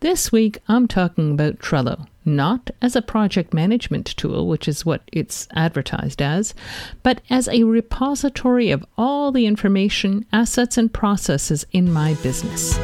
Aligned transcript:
This 0.00 0.30
week, 0.30 0.58
I'm 0.68 0.86
talking 0.86 1.32
about 1.32 1.58
Trello, 1.58 2.06
not 2.24 2.70
as 2.80 2.94
a 2.94 3.02
project 3.02 3.52
management 3.52 4.06
tool, 4.06 4.46
which 4.46 4.68
is 4.68 4.86
what 4.86 5.02
it's 5.10 5.48
advertised 5.56 6.22
as, 6.22 6.54
but 7.02 7.20
as 7.28 7.48
a 7.48 7.64
repository 7.64 8.70
of 8.70 8.86
all 8.96 9.32
the 9.32 9.44
information, 9.44 10.24
assets, 10.32 10.78
and 10.78 10.94
processes 10.94 11.66
in 11.72 11.92
my 11.92 12.14
business. 12.22 12.76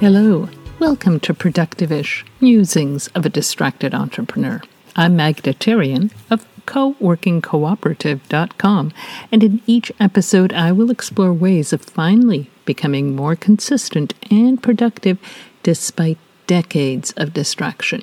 Hello, 0.00 0.50
welcome 0.78 1.18
to 1.20 1.32
Productive-ish 1.32 2.22
Musings 2.42 3.06
of 3.14 3.24
a 3.24 3.30
Distracted 3.30 3.94
Entrepreneur. 3.94 4.60
I'm 4.94 5.16
Magda 5.16 5.54
Therrien 5.54 6.12
of 6.30 6.46
coworkingcooperative.com, 6.66 8.92
and 9.32 9.42
in 9.42 9.62
each 9.66 9.90
episode, 9.98 10.52
I 10.52 10.72
will 10.72 10.90
explore 10.90 11.32
ways 11.32 11.72
of 11.72 11.80
finally 11.80 12.50
becoming 12.64 13.16
more 13.16 13.36
consistent 13.36 14.14
and 14.30 14.62
productive 14.62 15.18
despite 15.62 16.18
decades 16.46 17.12
of 17.16 17.32
distraction. 17.32 18.02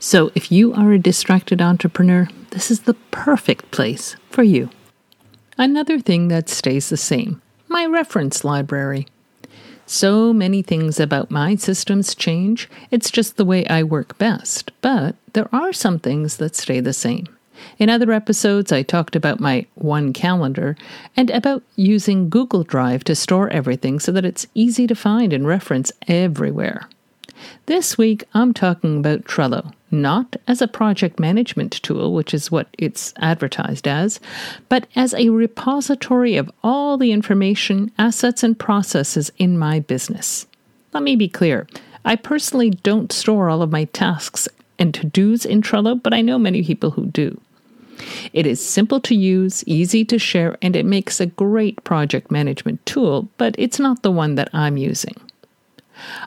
So, 0.00 0.30
if 0.34 0.50
you 0.50 0.72
are 0.72 0.92
a 0.92 0.98
distracted 0.98 1.60
entrepreneur, 1.60 2.28
this 2.50 2.70
is 2.70 2.80
the 2.80 2.94
perfect 3.10 3.70
place 3.70 4.16
for 4.30 4.42
you. 4.42 4.70
Another 5.58 6.00
thing 6.00 6.28
that 6.28 6.48
stays 6.48 6.88
the 6.88 6.96
same 6.96 7.40
my 7.68 7.84
reference 7.84 8.44
library. 8.44 9.06
So 9.86 10.32
many 10.32 10.62
things 10.62 10.98
about 10.98 11.30
my 11.30 11.54
systems 11.56 12.14
change, 12.14 12.68
it's 12.90 13.10
just 13.10 13.36
the 13.36 13.44
way 13.44 13.66
I 13.66 13.82
work 13.82 14.18
best, 14.18 14.72
but 14.80 15.14
there 15.32 15.48
are 15.54 15.72
some 15.72 15.98
things 15.98 16.38
that 16.38 16.56
stay 16.56 16.80
the 16.80 16.92
same. 16.92 17.26
In 17.78 17.90
other 17.90 18.12
episodes, 18.12 18.72
I 18.72 18.82
talked 18.82 19.16
about 19.16 19.40
my 19.40 19.66
One 19.74 20.12
Calendar 20.12 20.76
and 21.16 21.30
about 21.30 21.62
using 21.76 22.28
Google 22.28 22.64
Drive 22.64 23.04
to 23.04 23.14
store 23.14 23.48
everything 23.50 24.00
so 24.00 24.12
that 24.12 24.24
it's 24.24 24.46
easy 24.54 24.86
to 24.86 24.94
find 24.94 25.32
and 25.32 25.46
reference 25.46 25.92
everywhere. 26.08 26.88
This 27.66 27.98
week, 27.98 28.24
I'm 28.34 28.54
talking 28.54 28.98
about 28.98 29.24
Trello, 29.24 29.72
not 29.90 30.36
as 30.46 30.62
a 30.62 30.68
project 30.68 31.18
management 31.18 31.72
tool, 31.82 32.14
which 32.14 32.32
is 32.32 32.50
what 32.50 32.68
it's 32.78 33.12
advertised 33.18 33.86
as, 33.86 34.20
but 34.68 34.86
as 34.96 35.14
a 35.14 35.30
repository 35.30 36.36
of 36.36 36.50
all 36.62 36.96
the 36.96 37.12
information, 37.12 37.92
assets, 37.98 38.42
and 38.42 38.58
processes 38.58 39.30
in 39.38 39.58
my 39.58 39.80
business. 39.80 40.46
Let 40.92 41.02
me 41.02 41.16
be 41.16 41.28
clear 41.28 41.66
I 42.04 42.16
personally 42.16 42.70
don't 42.70 43.12
store 43.12 43.50
all 43.50 43.62
of 43.62 43.72
my 43.72 43.84
tasks 43.86 44.48
and 44.78 44.94
to 44.94 45.06
dos 45.06 45.44
in 45.44 45.60
Trello, 45.60 46.00
but 46.00 46.14
I 46.14 46.20
know 46.20 46.38
many 46.38 46.62
people 46.62 46.92
who 46.92 47.06
do. 47.06 47.40
It 48.32 48.46
is 48.46 48.64
simple 48.64 49.00
to 49.00 49.14
use, 49.14 49.64
easy 49.66 50.04
to 50.04 50.18
share, 50.18 50.56
and 50.62 50.76
it 50.76 50.86
makes 50.86 51.20
a 51.20 51.26
great 51.26 51.82
project 51.84 52.30
management 52.30 52.84
tool, 52.86 53.28
but 53.38 53.54
it's 53.58 53.78
not 53.78 54.02
the 54.02 54.10
one 54.10 54.34
that 54.34 54.50
I'm 54.52 54.76
using. 54.76 55.16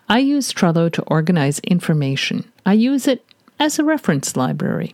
I 0.07 0.19
use 0.19 0.51
Trello 0.51 0.91
to 0.91 1.03
organize 1.03 1.59
information. 1.59 2.49
I 2.65 2.73
use 2.73 3.07
it 3.07 3.23
as 3.59 3.77
a 3.77 3.83
reference 3.83 4.35
library. 4.35 4.93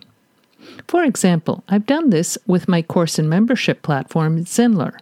For 0.88 1.04
example, 1.04 1.64
I've 1.68 1.86
done 1.86 2.10
this 2.10 2.36
with 2.46 2.68
my 2.68 2.82
course 2.82 3.18
and 3.18 3.28
membership 3.28 3.82
platform, 3.82 4.44
Zenler, 4.44 4.98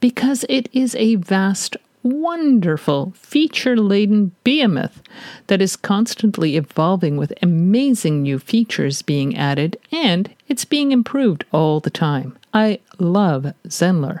because 0.00 0.44
it 0.48 0.68
is 0.72 0.94
a 0.96 1.14
vast 1.16 1.76
wonderful, 2.04 3.12
feature 3.16 3.76
laden 3.76 4.32
behemoth 4.44 5.02
that 5.48 5.60
is 5.60 5.74
constantly 5.74 6.56
evolving 6.56 7.16
with 7.16 7.32
amazing 7.42 8.22
new 8.22 8.38
features 8.38 9.02
being 9.02 9.36
added 9.36 9.76
and 9.90 10.32
it's 10.46 10.64
being 10.64 10.92
improved 10.92 11.44
all 11.50 11.80
the 11.80 11.90
time. 11.90 12.36
I 12.52 12.78
love 12.98 13.54
Zenler. 13.66 14.20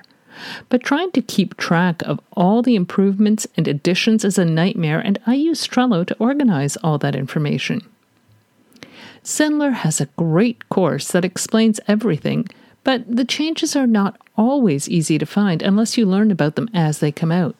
But 0.68 0.82
trying 0.82 1.12
to 1.12 1.22
keep 1.22 1.56
track 1.56 2.02
of 2.02 2.18
all 2.32 2.62
the 2.62 2.74
improvements 2.74 3.46
and 3.56 3.68
additions 3.68 4.24
is 4.24 4.38
a 4.38 4.44
nightmare, 4.44 4.98
and 4.98 5.20
I 5.26 5.34
use 5.34 5.68
Trello 5.68 6.04
to 6.06 6.16
organize 6.18 6.76
all 6.78 6.98
that 6.98 7.14
information. 7.14 7.82
Zenler 9.22 9.72
has 9.72 10.00
a 10.00 10.08
great 10.16 10.68
course 10.68 11.08
that 11.12 11.24
explains 11.24 11.78
everything, 11.86 12.48
but 12.82 13.04
the 13.08 13.24
changes 13.24 13.76
are 13.76 13.86
not 13.86 14.20
always 14.36 14.88
easy 14.88 15.18
to 15.18 15.26
find 15.26 15.62
unless 15.62 15.96
you 15.96 16.04
learn 16.04 16.30
about 16.30 16.56
them 16.56 16.68
as 16.74 16.98
they 16.98 17.12
come 17.12 17.30
out. 17.30 17.54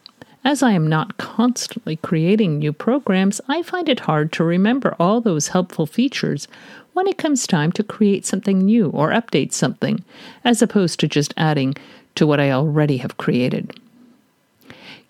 As 0.47 0.63
I 0.63 0.73
am 0.73 0.87
not 0.87 1.17
constantly 1.17 1.97
creating 1.97 2.59
new 2.59 2.75
programs, 2.75 3.41
I 3.49 3.63
find 3.63 3.89
it 3.89 4.01
hard 4.01 4.31
to 4.33 4.45
remember 4.45 4.95
all 4.99 5.23
those 5.23 5.49
helpful 5.49 5.87
features 5.87 6.47
when 6.93 7.09
it 7.09 7.17
comes 7.17 7.47
time 7.47 7.73
to 7.73 7.83
create 7.83 8.27
something 8.27 8.59
new 8.59 8.91
or 8.91 9.11
update 9.11 9.55
something, 9.55 10.05
as 10.45 10.61
opposed 10.61 11.01
to 11.01 11.09
just 11.09 11.33
adding 11.39 11.75
to 12.17 12.27
what 12.27 12.41
I 12.41 12.51
already 12.51 12.99
have 12.99 13.17
created. 13.17 13.81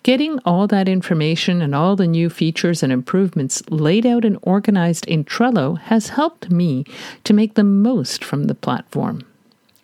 Getting 0.03 0.39
all 0.45 0.67
that 0.67 0.87
information 0.87 1.61
and 1.61 1.75
all 1.75 1.97
the 1.97 2.07
new 2.07 2.29
features 2.29 2.81
and 2.81 2.93
improvements 2.93 3.61
laid 3.69 4.05
out 4.05 4.23
and 4.23 4.39
organized 4.41 5.05
in 5.05 5.25
Trello 5.25 5.77
has 5.79 6.09
helped 6.09 6.49
me 6.49 6.85
to 7.25 7.33
make 7.33 7.55
the 7.55 7.63
most 7.63 8.23
from 8.23 8.45
the 8.45 8.55
platform. 8.55 9.25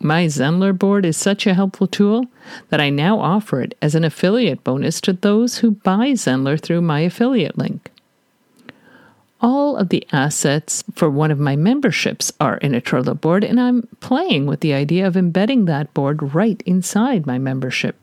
My 0.03 0.25
Zenler 0.25 0.77
board 0.77 1.05
is 1.05 1.15
such 1.15 1.45
a 1.45 1.53
helpful 1.53 1.85
tool 1.85 2.25
that 2.69 2.81
I 2.81 2.89
now 2.89 3.19
offer 3.19 3.61
it 3.61 3.77
as 3.83 3.93
an 3.93 4.03
affiliate 4.03 4.63
bonus 4.63 4.99
to 5.01 5.13
those 5.13 5.59
who 5.59 5.71
buy 5.71 6.13
Zenler 6.13 6.59
through 6.59 6.81
my 6.81 7.01
affiliate 7.01 7.55
link. 7.55 7.91
All 9.41 9.77
of 9.77 9.89
the 9.89 10.07
assets 10.11 10.83
for 10.95 11.07
one 11.07 11.29
of 11.29 11.39
my 11.39 11.55
memberships 11.55 12.31
are 12.39 12.57
in 12.57 12.73
a 12.73 12.81
Trello 12.81 13.19
board, 13.19 13.43
and 13.43 13.59
I'm 13.59 13.87
playing 13.99 14.47
with 14.47 14.61
the 14.61 14.73
idea 14.73 15.05
of 15.05 15.15
embedding 15.15 15.65
that 15.65 15.93
board 15.93 16.33
right 16.33 16.61
inside 16.65 17.27
my 17.27 17.37
membership. 17.37 17.95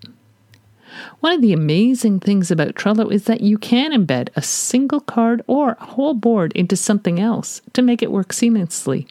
One 1.19 1.33
of 1.33 1.43
the 1.43 1.53
amazing 1.53 2.21
things 2.21 2.53
about 2.53 2.77
Trello 2.77 3.13
is 3.13 3.25
that 3.25 3.41
you 3.41 3.59
can 3.59 3.93
embed 3.93 4.29
a 4.37 4.43
single 4.43 5.01
card 5.01 5.43
or 5.49 5.73
a 5.73 5.85
whole 5.85 6.15
board 6.15 6.53
into 6.53 6.77
something 6.77 7.19
else 7.19 7.61
to 7.73 7.83
make 7.83 8.03
it 8.03 8.13
work 8.13 8.29
seamlessly. 8.29 9.09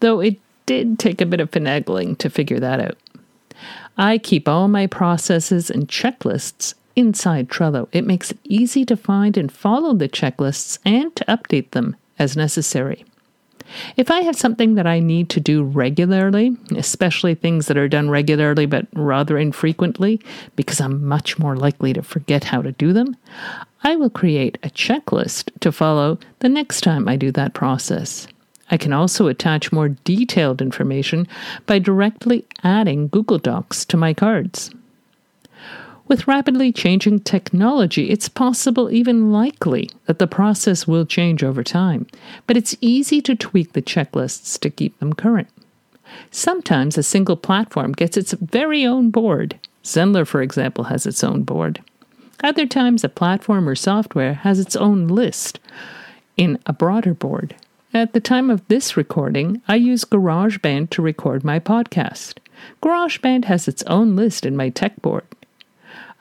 Though 0.00 0.20
it 0.20 0.38
did 0.72 0.98
take 0.98 1.20
a 1.20 1.26
bit 1.26 1.40
of 1.40 1.50
finagling 1.50 2.16
to 2.18 2.30
figure 2.30 2.58
that 2.58 2.80
out. 2.80 2.96
I 3.98 4.16
keep 4.18 4.48
all 4.48 4.68
my 4.68 4.86
processes 4.86 5.70
and 5.70 5.86
checklists 5.86 6.74
inside 6.96 7.48
Trello. 7.48 7.88
It 7.92 8.06
makes 8.06 8.30
it 8.30 8.38
easy 8.44 8.84
to 8.86 8.96
find 8.96 9.36
and 9.36 9.52
follow 9.52 9.92
the 9.94 10.08
checklists 10.08 10.78
and 10.84 11.14
to 11.16 11.24
update 11.26 11.72
them 11.72 11.96
as 12.18 12.36
necessary. 12.36 13.04
If 13.96 14.10
I 14.10 14.20
have 14.22 14.36
something 14.36 14.74
that 14.74 14.86
I 14.86 14.98
need 14.98 15.28
to 15.30 15.40
do 15.40 15.62
regularly, 15.62 16.56
especially 16.76 17.34
things 17.34 17.66
that 17.66 17.76
are 17.76 17.88
done 17.88 18.10
regularly 18.10 18.66
but 18.66 18.86
rather 18.94 19.38
infrequently, 19.38 20.20
because 20.56 20.80
I'm 20.80 21.04
much 21.06 21.38
more 21.38 21.56
likely 21.56 21.92
to 21.92 22.02
forget 22.02 22.44
how 22.44 22.62
to 22.62 22.72
do 22.72 22.92
them, 22.92 23.16
I 23.84 23.96
will 23.96 24.10
create 24.10 24.58
a 24.62 24.70
checklist 24.70 25.50
to 25.60 25.72
follow 25.72 26.18
the 26.40 26.48
next 26.48 26.80
time 26.80 27.08
I 27.08 27.16
do 27.16 27.30
that 27.32 27.54
process. 27.54 28.26
I 28.72 28.78
can 28.78 28.94
also 28.94 29.28
attach 29.28 29.70
more 29.70 29.90
detailed 29.90 30.62
information 30.62 31.28
by 31.66 31.78
directly 31.78 32.46
adding 32.64 33.08
Google 33.08 33.38
Docs 33.38 33.84
to 33.84 33.98
my 33.98 34.14
cards. 34.14 34.70
With 36.08 36.26
rapidly 36.26 36.72
changing 36.72 37.20
technology, 37.20 38.10
it's 38.10 38.30
possible, 38.30 38.90
even 38.90 39.30
likely, 39.30 39.90
that 40.06 40.18
the 40.18 40.26
process 40.26 40.86
will 40.86 41.04
change 41.04 41.44
over 41.44 41.62
time, 41.62 42.06
but 42.46 42.56
it's 42.56 42.74
easy 42.80 43.20
to 43.22 43.36
tweak 43.36 43.74
the 43.74 43.82
checklists 43.82 44.58
to 44.60 44.70
keep 44.70 44.98
them 44.98 45.12
current. 45.12 45.48
Sometimes 46.30 46.96
a 46.96 47.02
single 47.02 47.36
platform 47.36 47.92
gets 47.92 48.16
its 48.16 48.32
very 48.32 48.86
own 48.86 49.10
board. 49.10 49.58
Zenler, 49.84 50.26
for 50.26 50.40
example, 50.40 50.84
has 50.84 51.06
its 51.06 51.22
own 51.22 51.42
board. 51.42 51.82
Other 52.42 52.66
times, 52.66 53.04
a 53.04 53.08
platform 53.08 53.68
or 53.68 53.74
software 53.74 54.34
has 54.34 54.58
its 54.58 54.76
own 54.76 55.08
list 55.08 55.60
in 56.36 56.58
a 56.66 56.72
broader 56.72 57.14
board. 57.14 57.54
At 57.94 58.14
the 58.14 58.20
time 58.20 58.48
of 58.48 58.66
this 58.68 58.96
recording, 58.96 59.60
I 59.68 59.74
use 59.74 60.06
GarageBand 60.06 60.88
to 60.90 61.02
record 61.02 61.44
my 61.44 61.60
podcast. 61.60 62.38
GarageBand 62.82 63.44
has 63.44 63.68
its 63.68 63.82
own 63.82 64.16
list 64.16 64.46
in 64.46 64.56
my 64.56 64.70
tech 64.70 65.02
board. 65.02 65.26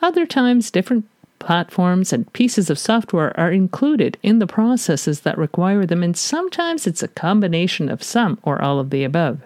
Other 0.02 0.26
times, 0.26 0.70
different 0.70 1.06
platforms 1.40 2.12
and 2.12 2.32
pieces 2.34 2.70
of 2.70 2.78
software 2.78 3.40
are 3.40 3.54
included 3.54 4.18
in 4.22 4.40
the 4.40 4.47
processes 4.47 5.22
that 5.22 5.38
require 5.38 5.85
them, 5.85 6.03
and 6.03 6.18
sometimes 6.18 6.88
it's 6.88 7.03
a 7.03 7.08
combination 7.08 7.88
of 7.88 8.03
some 8.03 8.38
or 8.44 8.62
all 8.62 8.78
of 8.78 8.90
the 8.90 9.06
above. 9.06 9.40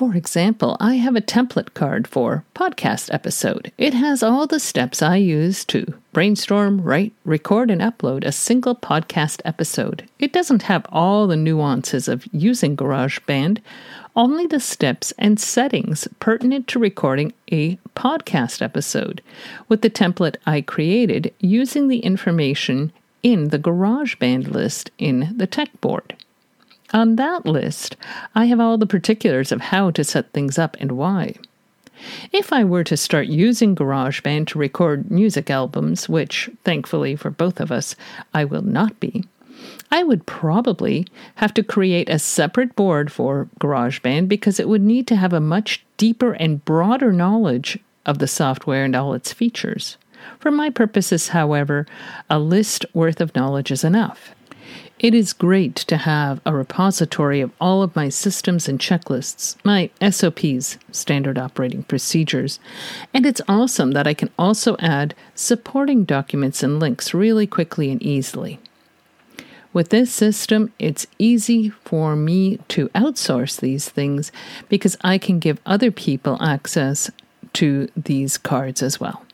For 0.00 0.16
example, 0.16 0.78
I 0.80 0.94
have 0.94 1.14
a 1.14 1.20
template 1.20 1.74
card 1.74 2.08
for 2.08 2.42
podcast 2.54 3.12
episode. 3.12 3.70
It 3.76 3.92
has 3.92 4.22
all 4.22 4.46
the 4.46 4.58
steps 4.58 5.02
I 5.02 5.16
use 5.16 5.62
to 5.66 5.92
brainstorm, 6.14 6.80
write, 6.80 7.12
record, 7.26 7.70
and 7.70 7.82
upload 7.82 8.24
a 8.24 8.32
single 8.32 8.74
podcast 8.74 9.42
episode. 9.44 10.08
It 10.18 10.32
doesn't 10.32 10.62
have 10.62 10.86
all 10.88 11.26
the 11.26 11.36
nuances 11.36 12.08
of 12.08 12.26
using 12.32 12.78
GarageBand, 12.78 13.58
only 14.16 14.46
the 14.46 14.58
steps 14.58 15.12
and 15.18 15.38
settings 15.38 16.08
pertinent 16.18 16.66
to 16.68 16.78
recording 16.78 17.34
a 17.52 17.76
podcast 17.94 18.62
episode 18.62 19.20
with 19.68 19.82
the 19.82 19.90
template 19.90 20.36
I 20.46 20.62
created 20.62 21.34
using 21.40 21.88
the 21.88 21.98
information 21.98 22.90
in 23.22 23.48
the 23.48 23.58
GarageBand 23.58 24.48
list 24.48 24.90
in 24.96 25.34
the 25.36 25.46
tech 25.46 25.78
board. 25.82 26.16
On 26.92 27.16
that 27.16 27.46
list, 27.46 27.96
I 28.34 28.46
have 28.46 28.58
all 28.58 28.76
the 28.76 28.86
particulars 28.86 29.52
of 29.52 29.60
how 29.60 29.90
to 29.92 30.02
set 30.02 30.32
things 30.32 30.58
up 30.58 30.76
and 30.80 30.92
why. 30.92 31.36
If 32.32 32.52
I 32.52 32.64
were 32.64 32.84
to 32.84 32.96
start 32.96 33.26
using 33.26 33.76
GarageBand 33.76 34.48
to 34.48 34.58
record 34.58 35.10
music 35.10 35.50
albums, 35.50 36.08
which, 36.08 36.50
thankfully 36.64 37.14
for 37.14 37.30
both 37.30 37.60
of 37.60 37.70
us, 37.70 37.94
I 38.34 38.44
will 38.44 38.62
not 38.62 38.98
be, 38.98 39.24
I 39.90 40.02
would 40.02 40.26
probably 40.26 41.06
have 41.36 41.52
to 41.54 41.62
create 41.62 42.08
a 42.08 42.18
separate 42.18 42.74
board 42.74 43.12
for 43.12 43.48
GarageBand 43.60 44.28
because 44.28 44.58
it 44.58 44.68
would 44.68 44.82
need 44.82 45.06
to 45.08 45.16
have 45.16 45.32
a 45.32 45.40
much 45.40 45.84
deeper 45.96 46.32
and 46.32 46.64
broader 46.64 47.12
knowledge 47.12 47.78
of 48.06 48.18
the 48.18 48.28
software 48.28 48.84
and 48.84 48.96
all 48.96 49.14
its 49.14 49.32
features. 49.32 49.96
For 50.38 50.50
my 50.50 50.70
purposes, 50.70 51.28
however, 51.28 51.86
a 52.28 52.38
list 52.38 52.86
worth 52.94 53.20
of 53.20 53.34
knowledge 53.34 53.70
is 53.70 53.84
enough. 53.84 54.34
It 55.00 55.14
is 55.14 55.32
great 55.32 55.76
to 55.76 55.96
have 55.96 56.42
a 56.44 56.52
repository 56.52 57.40
of 57.40 57.52
all 57.58 57.82
of 57.82 57.96
my 57.96 58.10
systems 58.10 58.68
and 58.68 58.78
checklists, 58.78 59.56
my 59.64 59.88
SOPs, 60.06 60.76
standard 60.92 61.38
operating 61.38 61.84
procedures, 61.84 62.60
and 63.14 63.24
it's 63.24 63.40
awesome 63.48 63.92
that 63.92 64.06
I 64.06 64.12
can 64.12 64.28
also 64.38 64.76
add 64.78 65.14
supporting 65.34 66.04
documents 66.04 66.62
and 66.62 66.78
links 66.78 67.14
really 67.14 67.46
quickly 67.46 67.90
and 67.90 68.02
easily. 68.02 68.60
With 69.72 69.88
this 69.88 70.12
system, 70.12 70.70
it's 70.78 71.06
easy 71.18 71.70
for 71.70 72.14
me 72.14 72.58
to 72.68 72.90
outsource 72.90 73.58
these 73.58 73.88
things 73.88 74.30
because 74.68 74.98
I 75.00 75.16
can 75.16 75.38
give 75.38 75.62
other 75.64 75.90
people 75.90 76.36
access 76.42 77.10
to 77.54 77.88
these 77.96 78.36
cards 78.36 78.82
as 78.82 79.00
well. 79.00 79.24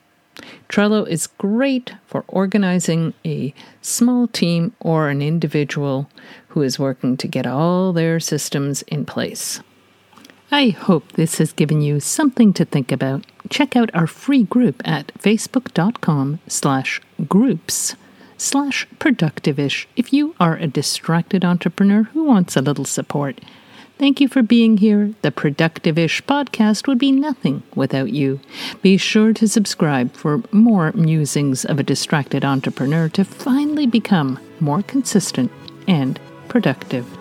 Trello 0.69 1.07
is 1.09 1.27
great 1.27 1.95
for 2.07 2.25
organizing 2.29 3.15
a 3.25 3.55
small 3.81 4.29
team 4.29 4.75
or 4.81 5.09
an 5.09 5.23
individual 5.23 6.09
who 6.49 6.63
is 6.63 6.79
working 6.79 7.17
to 7.17 7.29
get 7.29 7.47
all 7.47 7.93
their 7.93 8.21
systems 8.21 8.83
in 8.83 9.05
place. 9.05 9.61
I 10.51 10.69
hope 10.69 11.13
this 11.13 11.39
has 11.39 11.53
given 11.53 11.81
you 11.81 11.99
something 11.99 12.53
to 12.53 12.65
think 12.65 12.93
about. 12.93 13.27
Check 13.51 13.75
out 13.75 13.91
our 13.95 14.07
free 14.07 14.45
group 14.45 14.81
at 14.85 15.13
facebook.com 15.15 16.41
slash 16.47 17.01
groups 17.29 17.97
slash 18.39 18.87
productivish 18.99 19.87
if 19.97 20.13
you 20.13 20.35
are 20.39 20.57
a 20.57 20.67
distracted 20.67 21.45
entrepreneur 21.45 22.05
who 22.05 22.25
wants 22.25 22.57
a 22.57 22.63
little 22.63 22.85
support. 22.85 23.41
Thank 23.99 24.21
you 24.21 24.29
for 24.29 24.43
being 24.43 24.77
here. 24.77 25.15
The 25.23 25.33
Productive 25.33 25.97
Ish 25.97 26.23
podcast 26.25 26.87
would 26.87 26.99
be 26.99 27.11
nothing 27.11 27.63
without 27.75 28.13
you. 28.13 28.41
Be 28.83 28.99
sure 28.99 29.33
to 29.33 29.49
subscribe 29.49 30.13
for 30.13 30.43
more 30.53 30.93
musings 30.93 31.65
of 31.65 31.79
a 31.79 31.83
distracted 31.83 32.45
entrepreneur 32.45 33.09
to 33.11 33.25
finally 33.25 33.87
become 33.87 34.39
more 34.61 34.83
consistent 34.83 35.51
and 35.89 36.21
productive. 36.49 37.16